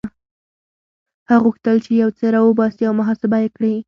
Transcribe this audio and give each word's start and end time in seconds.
هغه 1.29 1.37
غوښتل 1.43 1.77
چې 1.85 1.91
يو 2.01 2.09
څه 2.17 2.25
را 2.33 2.39
وباسي 2.43 2.83
او 2.89 2.93
محاسبه 2.99 3.37
يې 3.43 3.49
کړي. 3.55 3.73